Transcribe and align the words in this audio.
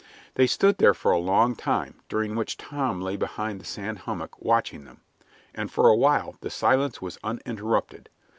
They 0.33 0.47
stood 0.47 0.79
there 0.79 0.95
for 0.95 1.11
a 1.11 1.19
long 1.19 1.55
time, 1.55 2.01
during 2.09 2.35
which 2.35 2.57
Tom 2.57 3.01
lay 3.01 3.15
behind 3.17 3.61
the 3.61 3.65
sand 3.65 3.99
hummock 3.99 4.41
watching 4.41 4.83
them, 4.83 5.01
and 5.53 5.71
for 5.71 5.87
a 5.89 5.95
while 5.95 6.37
the 6.41 6.49
silence 6.49 7.03
was 7.03 7.19
uninterrupted. 7.23 8.09